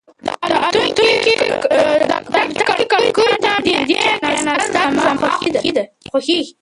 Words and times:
د 0.25 0.27
الوتکې 0.45 2.85
کړکۍ 2.91 3.33
ته 3.43 3.51
نږدې 3.65 3.99
کېناستل 4.21 4.85
زما 5.03 5.13
خوښېږي. 6.11 6.51